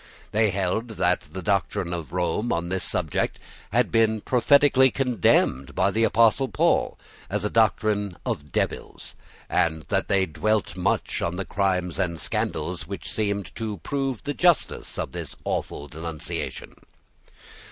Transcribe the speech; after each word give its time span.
They 0.31 0.49
held 0.49 0.87
that 0.97 1.31
the 1.31 1.43
doctrine 1.43 1.93
of 1.93 2.11
Rome 2.11 2.51
on 2.51 2.69
this 2.69 2.83
subject 2.83 3.37
had 3.71 3.91
been 3.91 4.19
prophetically 4.19 4.89
condemned 4.89 5.75
by 5.75 5.91
the 5.91 6.05
apostle 6.05 6.47
Paul, 6.47 6.97
as 7.29 7.45
a 7.45 7.51
doctrine 7.51 8.17
of 8.25 8.51
devils; 8.51 9.13
and 9.47 9.83
they 9.83 10.25
dwelt 10.25 10.75
much 10.75 11.21
on 11.21 11.35
the 11.35 11.45
crimes 11.45 11.99
and 11.99 12.19
scandals 12.19 12.87
which 12.87 13.11
seemed 13.11 13.53
to 13.57 13.77
prove 13.83 14.23
the 14.23 14.33
justice 14.33 14.97
of 14.97 15.11
this 15.11 15.35
awful 15.45 15.87
denunciation. 15.87 16.77